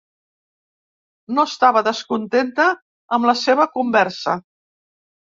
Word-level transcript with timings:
No 1.39 1.43
estava 1.49 1.83
descontenta 1.87 2.65
amb 3.17 3.27
la 3.31 3.35
seva 3.41 3.67
conversa. 3.75 4.35